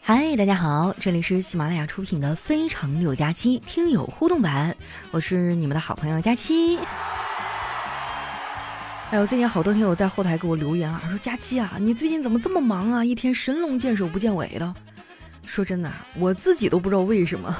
[0.00, 4.74] 嗨，大家好，这里是喜马拉雅出品的《非常六加七》听友互动版，
[5.10, 6.78] 我是你们的好朋友佳期。
[9.10, 13.04] 哎呦，最近好多听友在后台给我留言啊，说佳期啊，你最近怎么这么忙啊？
[13.04, 14.74] 一天神龙见首不见尾的。
[15.46, 17.54] 说真的，我自己都不知道为什么。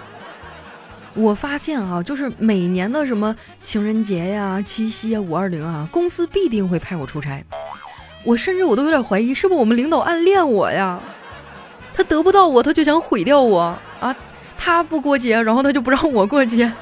[1.15, 7.45] 我发现啊，就是每年的什么情人节呀、七夕啊、五二零啊，公司必定会派我出差。
[8.25, 11.01] 我甚至我都有点怀疑，是不是我们领导暗恋我呀？
[11.99, 14.15] 他得不到我，他就想毁掉我啊！
[14.57, 16.73] 他不过节，然后他就不让我过节。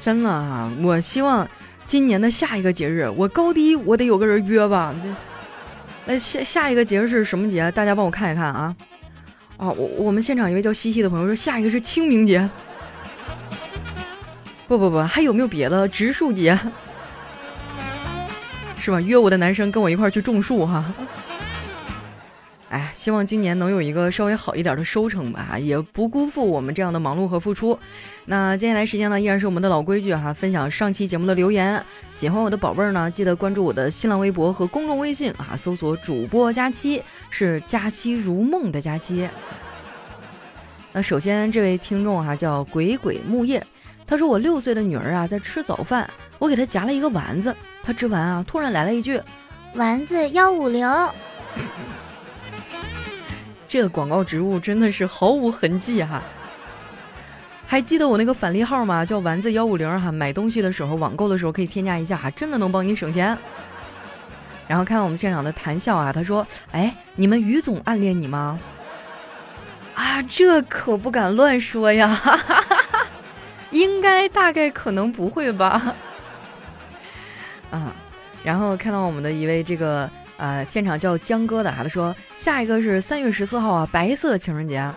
[0.00, 1.46] 真的啊，我希望
[1.84, 4.94] 今年的下一个节日，我高低我得有个人约吧。
[6.06, 7.70] 那下下一个节日是什么节？
[7.72, 8.74] 大家帮我看一看啊！
[9.58, 12.48] 啊，我我们现场一位叫西西的朋友说，下一个是清明节。
[14.66, 16.58] 不不不，还有没有别的植树节？
[18.80, 18.98] 是吧？
[19.02, 20.82] 约我的男生跟我一块去种树哈。
[22.68, 27.78] 哎，希望今年能有一个稍微好一点的收成吧，也不辜负我们这样的忙碌和付出。
[28.24, 31.80] 那接下来时间呢，依然是我们的老规矩哈，分享上期节目的留言。
[32.12, 37.00] 喜欢我的宝贝儿呢，记得关注我的新浪微博和公众微信啊，搜索主播佳期，
[37.30, 39.28] 是佳期如梦的佳期。
[40.92, 43.64] 那首先这位听众哈叫鬼鬼木叶，
[44.08, 49.22] 他说我六岁的女儿啊在吃早饭，我给她夹了一个丸子，她吃完啊突然来了一句
[49.76, 50.84] ：“丸子幺五零。”
[53.76, 56.22] 这个广告植入真的是毫无痕迹哈！
[57.66, 59.04] 还记得我那个返利号吗？
[59.04, 63.36] 叫丸子幺五零哈，买东西的时候网购的时候可以添加一下哈，真的能帮你省钱。
[64.66, 68.58] 然后看我们现场的谈笑啊，他说：“哎，你们于总暗恋你吗？”
[69.94, 72.18] 啊，这可不敢乱说呀，
[73.72, 75.94] 应该大概可能不会吧。
[77.70, 77.92] 啊，
[78.42, 80.10] 然后看到我们的一位这个。
[80.38, 84.92] 呃，现场叫江哥的啊，他说下一个是三月十四号啊，白色情人节，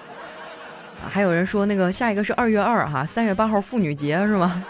[1.10, 4.64] 还有人说那个下一个是二月二哈，三月八号妇女节是吗？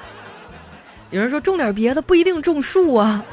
[1.10, 3.26] 有人说种点别的不一定种树啊。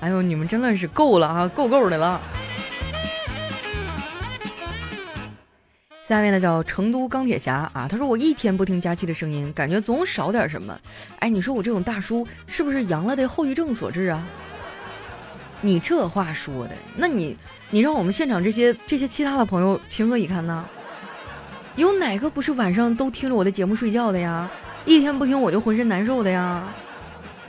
[0.00, 2.20] 哎呦，你们真的是够了啊，够够的了。
[6.06, 10.78] 下面呢叫成都钢铁侠啊，他说我一天不听佳期的声音，感觉总少点什么。
[11.18, 14.22] 哎，你说我这种大叔是不是阳了的后遗症所致啊？
[15.60, 17.36] 你这话说的，那你
[17.70, 20.64] 你让我们现场这些这些其他的朋友情何以堪呢？
[21.76, 24.50] 有哪个不是晚上都听着我的节目睡觉的呀？
[24.84, 26.62] 一天不听我就浑身难受的呀？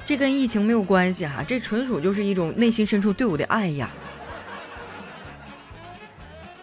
[0.06, 3.90] 这跟疫情没有关系哈，这纯属就是一种内心深处对我的爱呀。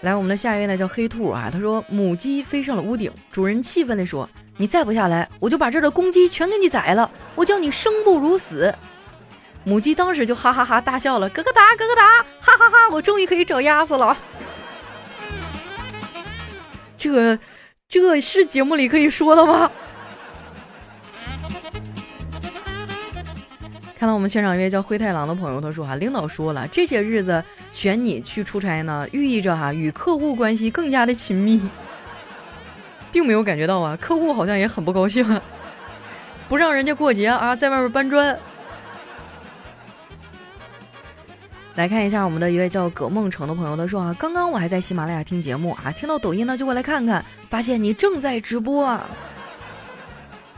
[0.00, 8.74] 来，我们的下一位呢叫黑兔啊，他说母鸡飞上了屋顶，主人气愤地说：“你再不下来，我就把这儿的公鸡全给你宰了，我叫你生不如死。”
[9.68, 12.88] 母鸡当时就哈哈哈大笑了，咯咯哒，咯咯哒，哈哈哈！
[12.92, 14.16] 我终于可以找鸭子了。
[16.96, 17.36] 这，
[17.88, 19.68] 这是节目里可以说的吗？
[23.98, 31.60] 看到我们现场一位叫灰太狼的朋友，他说：“哈，领导说了，这些日子选你去出差呢，寓意着哈与客户关系更加的亲密，
[33.10, 35.40] 并没有感觉到啊，客户好像也很不高兴，
[36.48, 38.38] 不让人家过节啊，在外面搬砖。”
[41.76, 49.06] 来看一下我们的一位叫葛梦成的朋友，他说啊，刚刚我还在喜马拉雅听节目啊，听到抖音呢就过来看看，发现你正在直播啊，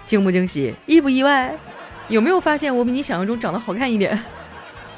[0.05, 1.53] 惊不惊喜，意不意外？
[2.07, 4.17] 有没有发现我比你想象中长得好看一点？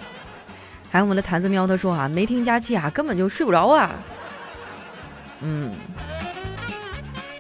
[0.93, 3.91] 还有我们的坛子喵，他说啊，没听佳期啊，根本就睡不着啊。
[5.41, 5.73] 嗯，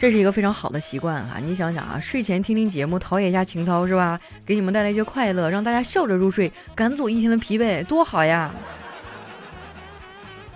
[0.00, 4.18] 这是一个非常好的习惯哈，你想想啊，睡前听听节目，陶冶一下情操是吧？
[4.46, 8.50] 给你们带来一些快乐，让大家笑着入睡，赶走一天的疲惫，多好呀！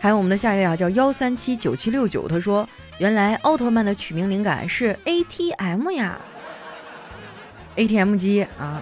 [0.00, 2.66] 还有我们的下一位啊，叫幺三七九七六九，他说
[2.97, 6.19] ：“原来奥特曼的取名灵感是 ATM 呀
[7.77, 8.81] ，ATM 机啊，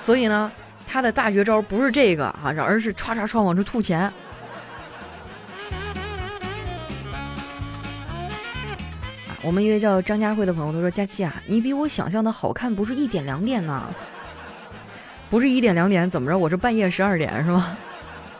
[0.00, 0.50] 所以呢，
[0.88, 4.12] 他的大绝招不是这个啊，而是唰唰唰往出吐钱。”
[9.42, 13.88] 我们一位叫张家慧的朋友他说：“佳期啊，你比我想象的好看，不是一点两点呢，
[15.30, 16.36] 不是一点两点，怎么着？
[16.36, 17.76] 我是半夜十二点是吗？”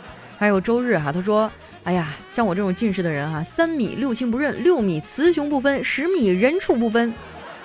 [0.38, 1.50] 还有周日哈，他说。
[1.82, 7.11] 哎呀，像我这种近视的人哈，三米六亲不认，六米雌雄不分，十米人畜不分。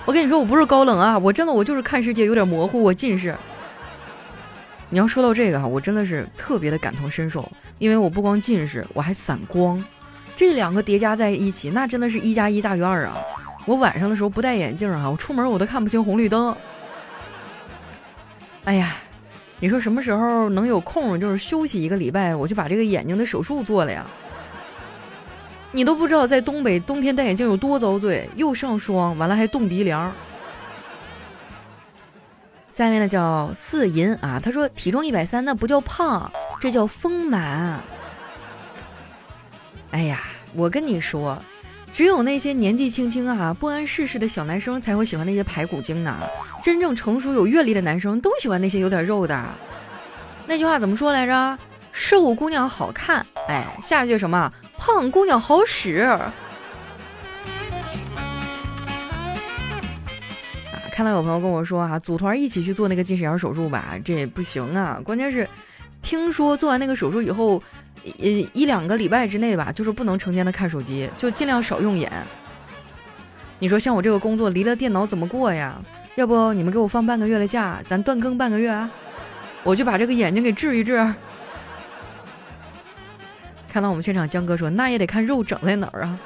[0.06, 3.36] 我跟你说，我不是高冷啊，我真的我就是看世界有点模糊，我近视。
[4.90, 9.84] 你要说到这个哈，我真的是特别的感同身受，因为我不光近视，我还散光，
[10.36, 13.18] 这两个叠加在一起，那真的是一加一大于二啊。
[13.66, 16.56] 我晚上的时候不戴眼镜啊，我出门我都看不清红绿灯。
[18.66, 18.96] 哎呀。
[19.58, 24.06] 你说什么时候能有空，就是休息一个礼拜，我就把这个眼睛的手术做了呀？
[25.72, 30.12] 你都不知道在东北冬天戴眼镜有多遭罪，又上霜，完了还冻鼻梁。
[32.74, 36.30] 下面呢叫四银啊，他说体重一百三那不叫胖，
[36.60, 37.80] 这叫丰满。
[39.92, 40.20] 哎呀，
[40.54, 41.42] 我跟你说，
[41.94, 46.18] 只有那些年纪轻轻啊、不谙世事的小男生才会喜欢那些排骨精呢。
[46.64, 49.46] 真正成熟有阅历的男生都喜欢那些有点肉的。
[50.46, 51.58] 那句话怎么说来着？
[51.94, 54.52] 瘦姑娘好看，哎，下一句什么？
[54.78, 55.96] 胖姑娘好使。
[55.96, 56.34] 啊，
[60.92, 65.00] 看到有朋友跟我说啊，组团一起去做那个近视眼手术吧，这也不行啊。
[65.06, 65.48] 关键是，
[66.02, 67.64] 听说做完那个手术以后。
[68.04, 72.12] 一一两个礼拜之内吧，就是不能成天的看手机，就尽量少用眼。
[73.60, 75.82] 你说像我这个工作离了电脑怎么过呀？
[76.16, 78.90] 要不你们给我放半个月的假，咱断更半个月啊？
[79.64, 80.98] 我就把这个眼睛给治一治。
[83.68, 86.20] 看到我们现场江哥说，那也得看肉整在哪儿啊？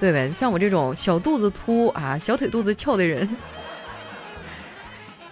[0.00, 3.28] 对呗，像我这种小肚子凸啊，小腿肚子翘的人。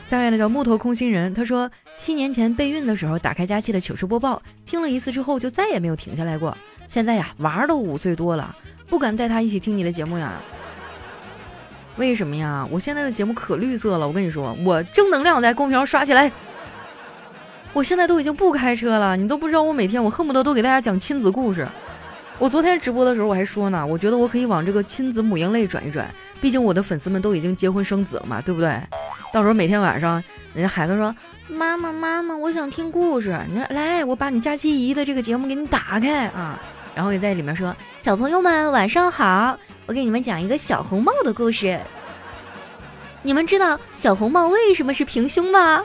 [0.08, 6.56] 下面呢叫木头空心人，他说七年前备孕的时候打开佳期的糗事播报，听了一次之后就再也没有停下来过。
[6.86, 8.54] 现在呀，娃儿都五岁多了，
[8.88, 10.34] 不敢带他一起听你的节目呀。
[11.96, 12.64] 为什么呀？
[12.70, 16.30] 我现在的节目可绿色了，我跟你说，我正能量在公屏上刷起来。
[17.72, 21.66] 我现在都已经不开车了，你都不知道我每天我恨不得都给大家讲亲子故事。
[22.38, 26.06] 我昨天直播的时候我还说呢，我觉得我可以往这个亲子母婴类转一转，
[26.40, 28.78] 毕竟我的粉丝们都已经结婚生子了嘛，对不对？
[29.36, 30.24] 到时候每天晚上，
[30.54, 31.14] 人家孩子说
[31.46, 36.58] ：“妈妈，妈妈，我想听故事。”你说：“来，我把你假期姨的这个节目给你打开啊。”
[36.96, 41.78] 然后也在里面说：“小朋友们晚上好，我给你们讲一个小红帽的故事。
[43.20, 45.82] 你们知道小红帽为什么是平胸吗？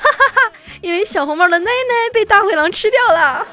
[0.00, 3.44] 哈哈，因为小红帽的奶奶被大灰狼吃掉了。”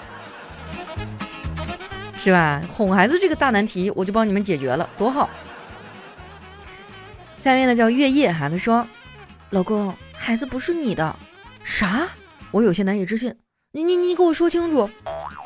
[2.24, 2.62] 是吧？
[2.72, 5.28] 哄孩子这个大难题，我就帮你们解决了，多好。
[7.44, 8.88] 下面呢叫月夜哈，他说
[9.52, 11.16] ：“老公，孩子不是你的。”
[11.64, 12.08] 啥？
[12.50, 13.34] 我有些难以置信。
[13.72, 14.90] 你你你给我说清楚。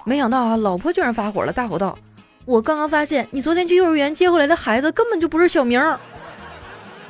[0.05, 1.97] 没想到啊，老婆居然发火了，大吼道
[2.45, 5.79] ：“我刚刚发现你昨天去幼儿园接回来的孩子根本就不是小明。”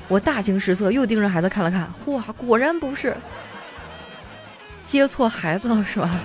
[0.07, 3.15] 我大惊失色，又盯着孩子看了看，哇，果然不是，
[4.85, 6.19] 接错孩子了是吧？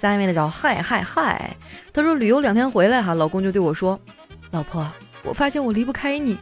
[0.00, 1.56] 下面的叫嗨嗨嗨，
[1.92, 3.98] 他说旅游两天回来哈，老公就对我说
[4.52, 4.86] ：“老婆，
[5.22, 6.38] 我发现我离不开你。”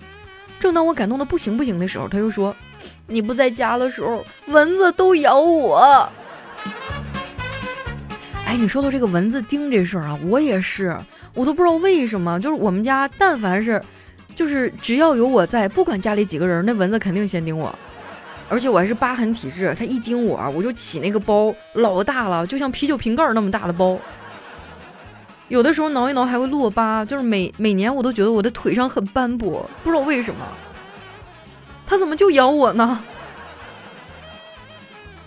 [0.62, 2.54] 正当我感动的不行不行的时候，他又说
[3.08, 6.08] ：“你不在家的时候，蚊子都咬我。”
[8.46, 10.96] 哎，你说到这个蚊子叮这事儿啊，我也是，
[11.34, 13.82] 我都不知道为什么，就是我们家但凡是，
[14.36, 17.76] 就是只要有我在，不管家里几个人，那蚊子肯定先叮我。
[18.48, 23.98] 而且我还是疤痕体质，它一叮我，我就起那个包老大了，就像啤酒瓶盖那么大的包。
[25.52, 30.40] 有的时候挠一挠还会落疤，就是每每年我都觉得我的腿上很斑驳，不知道为什么。
[31.86, 33.04] 他怎么就咬我呢？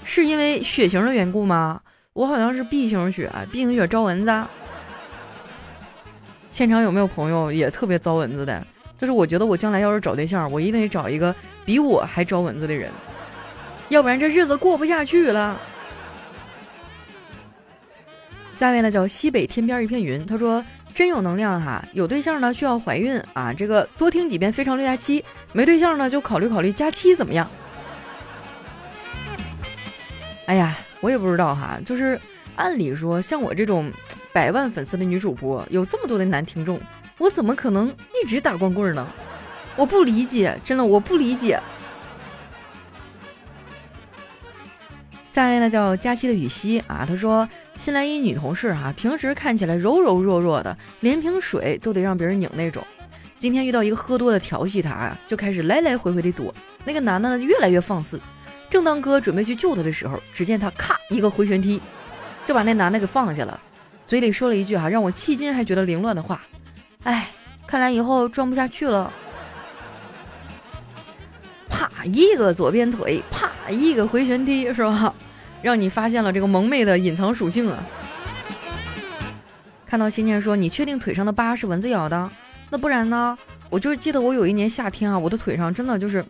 [0.03, 1.79] 是因为血型的缘故吗？
[2.13, 4.43] 我好像是 B 型血，B 型血招蚊子。
[6.49, 8.65] 现场有没有朋友也特别招蚊子的？
[8.97, 12.89] 就是我觉得我将来要是找对象，我一定得找一个比我还招蚊子的人。
[13.89, 15.61] 要不然这日子过不下去了。
[18.57, 20.63] 下面呢叫西北天边一片云，他说
[20.93, 25.19] 真有能量哈，有对象呢需要怀孕啊，这个多听几遍《非常六加七》，
[25.51, 27.49] 没对象呢就考虑考虑加七怎么样？
[30.45, 32.19] 哎呀，我也不知道哈，就是
[32.55, 33.91] 按理说像我这种
[34.31, 36.79] 百万粉丝的女主播，有这么多的男听众，
[37.17, 39.05] 我怎么可能一直打光棍呢？
[39.75, 41.59] 我不理解，真的我不理解。
[45.35, 52.81] 下一位呢叫佳期的雨熙啊，他说新来一女同事哈，平时看起来柔柔弱弱的，连瓶水都得让别人拧那种。
[53.37, 56.55] 今天遇到一个喝多的调戏她，就开始来来回回的躲。
[56.85, 58.17] 那个男的呢越来越放肆。
[58.69, 61.81] 正当哥准备去救他的时候，只见他咔一个回旋踢，
[62.47, 63.59] 就把那男的给放下了，
[64.07, 66.41] 嘴里说了一句哈让我迄今还觉得凌乱的话
[67.03, 67.27] ：“哎，
[67.67, 69.11] 看来以后装不下去了。”
[71.69, 75.13] 啪一个左边腿，啪一个回旋踢，是吧？
[75.61, 77.83] 让你发现了这个萌妹的隐藏属性啊！
[79.87, 82.29] 看到新念说你确定腿上的疤是蚊子咬的？
[82.69, 83.37] 那不然呢？
[83.69, 86.23] 我就记得我有一年夏天啊，我的腿上真的就是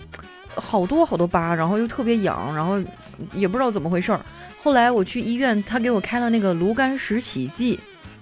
[0.55, 2.81] 好多好多疤，然后又特别痒，然后
[3.33, 4.21] 也不知道怎么回事儿。
[4.61, 7.79] 后来我去医院，他给我开了那个炉甘石洗剂。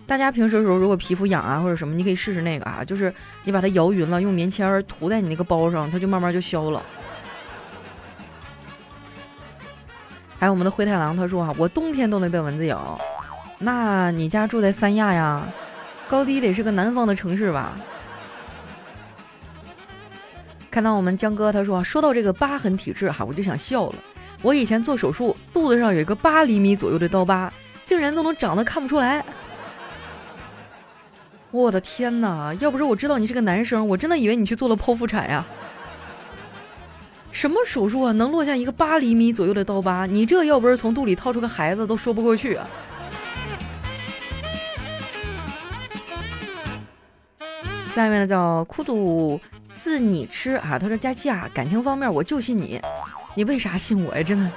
[0.08, 6.82] 大家平时的时候如果皮肤痒啊或者什么，你可以试试那个啊，就是你把它摇匀了，用棉签涂在你那个包上，它就慢慢就消了。
[10.44, 13.00] 还有我们的灰太狼，他说啊，我冬天都能被蚊子咬。
[13.60, 15.48] 那你家住在三亚呀？
[16.10, 17.72] 高低得是个南方的城市吧？
[20.70, 23.96] 看到我们江哥，他说说到这个疤痕体质哈，我就想笑了。
[24.42, 27.50] 我以前做手术，肚子上有一个八厘米左右的刀疤，
[27.86, 29.24] 竟然都能长得看不出来。
[31.52, 32.54] 我的天哪！
[32.56, 35.46] 要不是我知道你是个男生，我真的以为你去做了剖腹产呀。
[37.34, 40.06] 什么手术啊，能落下一个八厘米左右的刀疤？
[40.06, 42.66] 你这要不是从肚里掏出个孩子，都说不过去啊。
[47.94, 49.42] 下面呢叫苦赌
[49.84, 52.80] 自你吃啊，他说佳期啊，感情方面我就信你，
[53.36, 54.24] 你为啥信我呀？
[54.24, 54.50] 真的。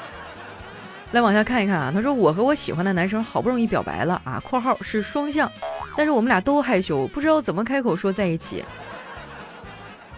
[1.13, 5.51] 来往下看一看啊，他说我和我喜欢的男生好不容易表白了啊，括号是双向，
[5.97, 8.63] 但是我们俩都害羞，不知道怎么开口说在一起。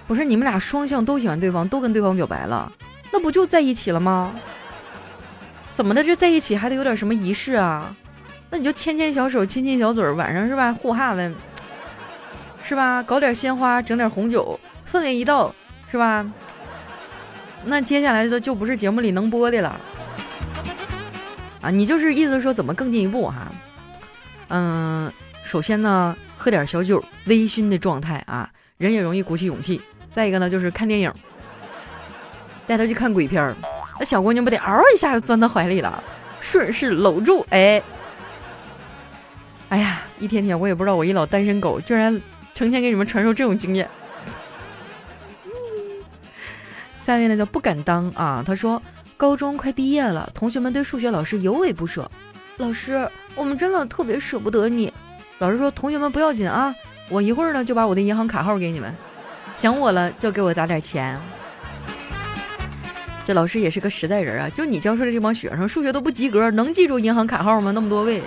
[0.09, 2.73] 不是你们俩双向都喜欢对方，都跟对方表白了，
[3.13, 4.35] 那不就在一起了吗？
[5.75, 6.03] 怎么的？
[6.03, 7.95] 这在一起还得有点什么仪式啊？
[8.51, 10.73] 那你就牵牵小手，亲亲小嘴，晚上是吧？
[10.73, 11.31] 护哈的，
[12.65, 13.03] 是吧？
[13.03, 14.59] 搞点鲜花，整点红酒，
[14.91, 15.55] 氛围一到，
[15.91, 16.27] 是吧？
[17.65, 19.79] 那接下来的就不是节目里能播的了。
[21.61, 23.53] 啊，你就是意思说怎么更进一步哈？
[24.49, 25.13] 嗯，
[25.45, 28.49] 首先呢，喝点小酒，微醺的状态啊，
[28.79, 29.81] 人也容易鼓起勇气。
[30.15, 31.13] 再一个呢，就是看电影，
[32.67, 33.55] 带他去看鬼片儿，
[34.01, 36.03] 那小姑娘不得嗷一下就钻他怀里了，
[36.41, 37.83] 顺势搂住，哎，
[39.69, 42.21] 哎呀，一天天我也不知道我一老单身狗居然
[42.53, 43.89] 成天给你们传授这种经验。
[47.05, 48.83] 下面呢叫不敢当啊，他说
[49.17, 52.11] 高中快毕业了，同学们对数学老师尤为不舍，
[52.57, 54.93] 老师，我们真的特别舍不得你。
[55.39, 56.75] 老师说同学们不要紧啊，
[57.09, 58.95] 我一会儿呢就把我的银行卡号给你们。
[59.59, 61.19] 想我了就给我打点钱。
[63.27, 64.49] 这老师也是个实在人啊！
[64.49, 67.73] 就你教书的这帮学生，数学都不及格，能记住银行卡号吗？
[67.73, 68.23] 那么多位。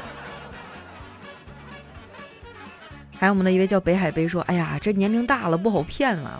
[3.17, 6.39] 还有我们的一位叫北海杯说：“哎呀，这年龄大了不好骗了。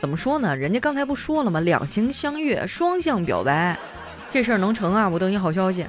[0.00, 0.56] 怎么说呢？
[0.56, 1.60] 人家刚才不说了吗？
[1.60, 3.76] 两情相悦，双向表白，
[4.32, 5.08] 这事儿能成啊！
[5.08, 5.86] 我等你好消息。”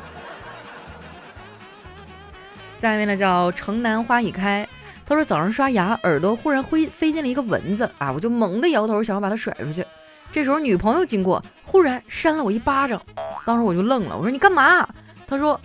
[2.82, 4.68] 下一位呢叫城南花已开。
[5.08, 8.12] 他说早上刷牙，耳朵忽然飞飞进了一个蚊子啊！
[8.12, 9.86] 我就猛地摇头，想要把它甩出去。
[10.32, 13.00] 这时候女朋友经过，忽然扇了我一巴掌，
[13.46, 14.18] 当时我就愣了。
[14.18, 14.88] 我说你干嘛？
[15.28, 15.60] 他说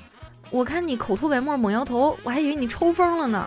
[0.51, 3.47] 我看你口吐白沫，猛摇头，我还以为你抽风了呢。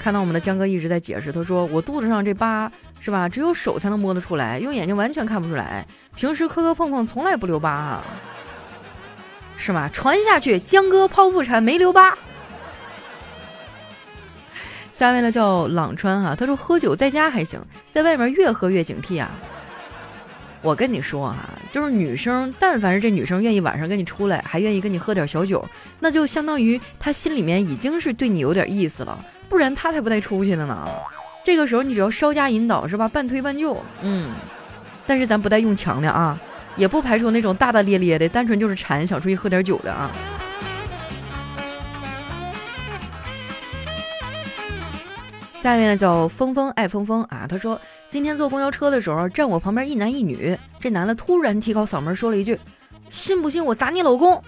[0.00, 3.28] 看到我们的江哥一直在解释，他说我肚子上这疤是吧？
[3.28, 5.86] 只有手才能摸得出来，用眼睛完全看不出来。
[6.16, 8.04] 平时磕磕碰碰从来不留疤啊。
[9.64, 9.88] 是吗？
[9.90, 12.18] 传下去，江哥剖腹产没留疤。
[14.92, 17.58] 下面呢叫朗川哈，他说喝酒在家还行，
[17.90, 19.30] 在外面越喝越警惕啊。
[20.60, 25.66] 我跟你说哈，就是女生，但凡是这女生愿意晚上跟你出来，还愿意跟你喝点小酒，
[25.98, 29.18] 那就相当于她心里面已经是对你有点意思了，
[29.48, 30.86] 不然她才不带出去的呢。
[31.42, 33.08] 这个时候你只要稍加引导，是吧？
[33.08, 34.30] 半推半就，嗯。
[35.06, 36.38] 但是咱不带用强的啊。
[36.76, 40.10] 也不排除那种大大咧咧的，单纯就是馋，想出去喝点酒的啊。
[45.62, 52.60] 下面呢叫峰峰爱峰峰啊，他说今天坐公交车的时候，站我旁边一男一女，这男的突然提高嗓门说了一句
[53.08, 54.42] ：“信不信我砸你老公？”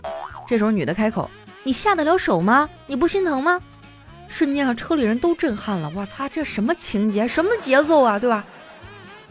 [0.47, 1.31] 这时候女的开口
[1.65, 2.69] ：“你下得了手吗？
[2.87, 3.59] 你不心疼吗？”
[4.29, 8.45] 瞬间啊，车里人都震撼了，我擦，这什么情节，什么节奏啊，对吧？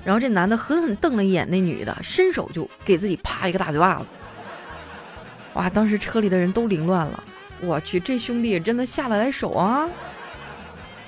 [0.05, 4.05] 然后这男的狠狠瞪了一眼那女的，伸手就给自己啪一个大嘴巴子。
[5.55, 5.69] 哇！
[5.69, 7.23] 当时车里的人都凌乱了。
[7.61, 9.89] 我去，这兄弟也真的下得来手啊！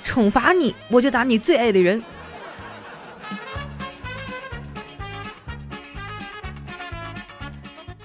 [0.04, 2.02] 惩罚你，我就打你最爱的人。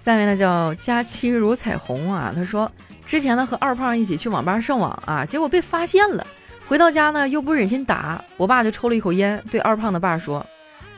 [0.04, 2.70] 下面呢叫佳期如彩虹啊，他说
[3.06, 6.26] 之前呢和二胖一起去网吧上网啊，结果被发现了。
[6.66, 10.44] 回到家呢又不忍心打，我爸就抽了一口烟，对二胖的爸说。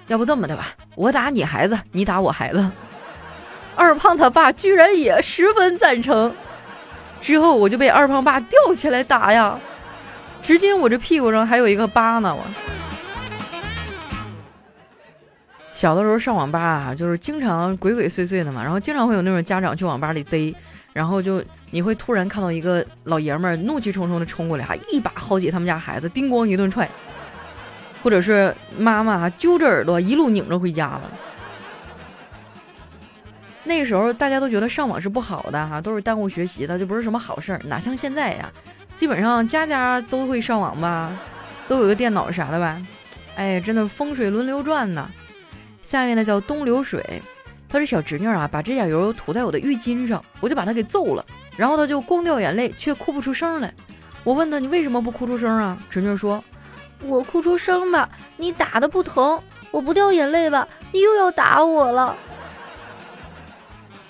[0.06, 2.70] 要不这么的吧，我打你孩子，你打我孩子。
[3.76, 6.32] 二胖他爸居然也十分赞成。
[7.20, 9.58] 之后我就被二胖爸吊起来打呀，
[10.42, 12.34] 至今我这屁股上还有一个疤呢。
[12.34, 12.44] 我
[15.72, 20.54] 小的时候上网吧啊，就是经常鬼鬼祟祟的嘛，然后经常会有那种家长去网吧里逮，
[20.92, 26.88] 然后就你会突然看到一个老爷们儿怒气冲冲的冲过来，哈，一把薅起他们家孩子，叮咣一顿踹。
[28.04, 31.10] 或者是妈妈揪着耳朵一路拧着回家了。
[33.64, 37.60] 那个时候大家都觉得上网是不好的哈，都是耽误学习的，就不是什么好事儿。
[37.64, 38.52] 哪像现在呀，
[38.94, 41.10] 基本上家家都会上网吧，
[41.66, 42.78] 都有个电脑啥的吧。
[43.36, 45.10] 哎，真的风水轮流转呢。
[45.80, 47.22] 下面呢叫东流水，
[47.66, 51.24] 他这小侄女啊，把指甲油涂在我的浴巾上，我就把他给揍了。
[51.56, 53.72] 然后他就光掉眼泪，却哭不出声来。
[54.24, 56.42] 我问他：“你为什么不哭出声啊？”侄女说
[57.06, 59.38] ：“我哭出声吧，你打的不疼；
[59.70, 62.16] 我不掉眼泪吧，你又要打我了。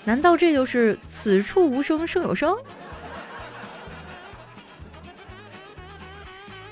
[0.03, 2.55] 难道这就是此处无声胜有声？”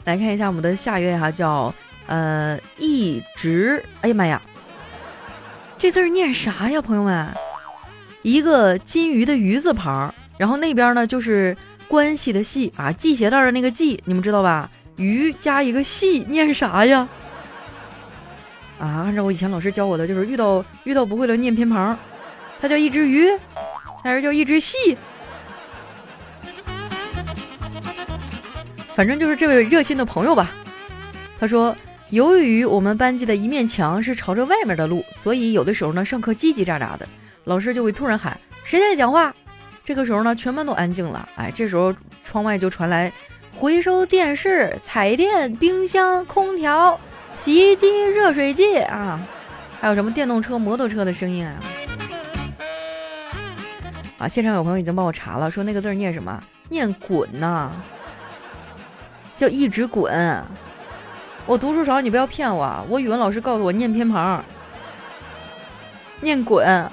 [0.06, 1.74] 来看一下我们的下一位哈，叫
[2.08, 3.84] 呃一直。
[4.01, 4.42] 哎呀妈呀！
[5.77, 7.27] 这字儿念啥呀，朋友们？
[8.22, 14.70] 一个金鱼的鱼字旁，然后那边呢就是关系的系啊，系鞋带的那个系，你们知道吧？
[14.96, 17.08] 鱼加一个系，念啥呀？
[18.80, 21.98] 啊，按照我以前老师教我的，就是遇到遇到不会的念偏旁，
[22.62, 23.30] 它叫一只鱼，
[24.04, 24.98] 还是叫一只系？
[28.96, 30.52] 反正就是这位热心的朋友吧，
[31.40, 31.76] 他说。
[32.10, 37.08] 由于我们班级的一面墙是朝着外面的路，所以有的时候呢，上课叽叽喳喳的，
[37.46, 39.34] 老师就会突然喊：“谁在讲话？”
[39.84, 41.28] 这个时候呢，全班都安静了。
[41.36, 41.92] 哎，这时候
[42.24, 43.12] 窗外就传来
[43.55, 47.00] 回收电视、彩电、冰箱、空调、
[47.38, 49.19] 洗衣机、热水器啊，
[49.79, 51.55] 还有什么电动车、摩托车的声音啊！
[54.17, 56.43] 啊，现场有朋友已经帮我查了，说那个字念什么？
[56.69, 57.72] 念滚呐，
[59.38, 60.43] 叫一直滚。
[61.45, 62.86] 我读书少，你不要骗我。
[62.89, 64.43] 我语文老师告诉我念偏旁，
[66.22, 66.89] 念滚。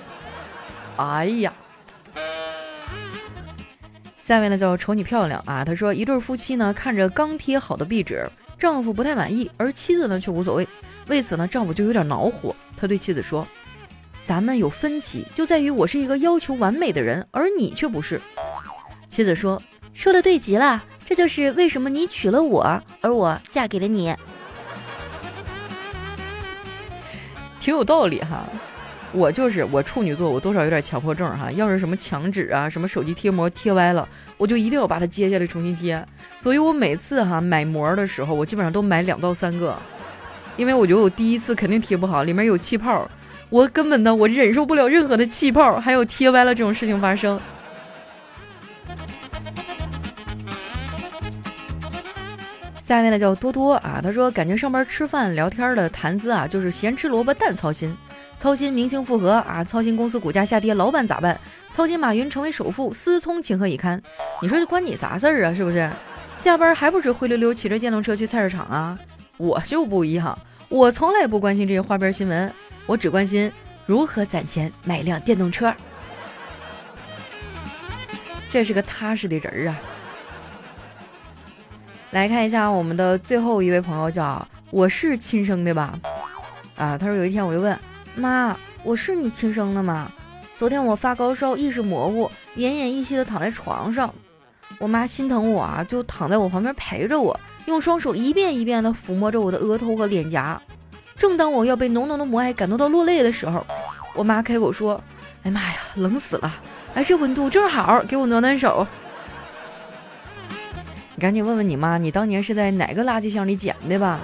[0.96, 1.52] 哎呀，
[4.30, 5.64] 下位呢叫瞅你漂亮啊。
[5.64, 10.68] 他说一对夫妻呢看着刚贴好的壁纸，丈夫不太满意，而妻子呢却无所谓。
[11.08, 12.54] 为此呢，丈夫就有点恼火。
[12.76, 13.44] 他对妻子说
[14.24, 18.20] ：“咱们有分歧，就在于我是一个要求完美的人，而你却不是。”
[19.10, 19.60] 妻子说
[19.92, 24.14] ：“说的对极了，这就是为什么你娶了我，而我嫁给了你。”
[27.58, 28.48] 挺有道理哈，
[29.12, 31.50] 我就是我处女座，我多少有点强迫症哈。
[31.52, 36.06] 要是什么墙纸啊，什么手机贴膜贴歪了，我就一定要把它揭下来重新贴。
[36.40, 39.76] 所以我每次哈买膜的时候，我基本上都买两到三个，
[40.56, 43.10] 因为我觉得我第一次肯定贴不好，里面有气泡，
[43.48, 47.40] 我根本的我忍受不了任何的气泡，还有贴歪了这种事情发生。
[52.86, 57.96] 下一位呢叫多多啊，他说感觉上班吃饭聊天的谈资啊，就是咸吃萝卜淡操心，
[58.40, 61.38] 操心明星复合啊，操心公司股价下跌老板咋办，
[61.74, 64.02] 操心马云成为首富，思聪情何以堪？
[64.40, 65.52] 你说这关你啥事儿啊？
[65.52, 65.90] 是不是？
[66.38, 68.98] 下班还不是灰溜溜骑着电动车去菜市场啊？
[69.36, 70.38] 我就不一样，
[70.70, 72.50] 我从来不关心这些花边新闻，
[72.86, 73.52] 我只关心
[73.84, 75.74] 如何攒钱买辆电动车。
[78.50, 79.78] 这是个踏实的人啊。
[82.12, 86.00] 来看一下我们的最后一位朋友，叫我是亲生的吧？
[86.76, 87.78] 啊，他说有一天我就问
[88.14, 90.10] 妈，我是你亲生的吗？
[90.58, 94.12] 昨天我发高烧，意识模糊，奄奄一息的躺在床上，
[94.78, 100.60] 我妈心疼我啊，就躺在我旁边陪着我，用双手一遍一遍的抚摸着我的额头和脸颊。
[101.16, 103.64] 正当我要被浓浓的母爱感动到落泪的时候，
[104.14, 105.02] 我妈开口说
[105.44, 106.52] ：“哎妈呀，冷死了！
[106.94, 108.86] 哎，这温度正好，给我暖暖手。”
[111.14, 114.18] 你赶紧问问你妈，你当年是在哪个垃圾箱里捡的吧？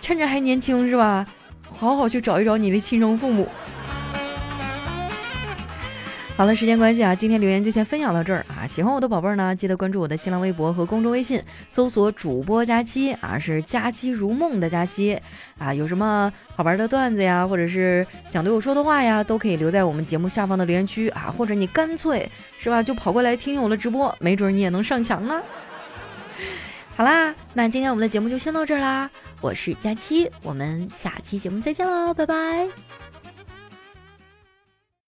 [0.00, 1.24] 趁着还年轻是吧？
[1.78, 3.48] 好好去找一找你的亲生父母。
[6.36, 8.66] 好了，时间关系啊，今天留言就先分享到这儿啊！
[8.66, 15.18] 喜欢我的宝贝儿呢，记得关注我的新浪微博和公众微信，搜索主播佳期啊，是佳期如梦的佳期
[15.56, 15.72] 啊。
[15.72, 25.40] 有什么好玩的段子呀，或者是想对我说的话呀，都可以留在我们节目下方的留言区啊，或者你干脆是吧，就跑过来听听我的直播，没准你也能上墙呢。
[26.96, 29.10] 好啦，那今天我们的节目就先到这儿啦，
[29.46, 32.66] 我是佳期，我们下期节目再见喽，拜拜。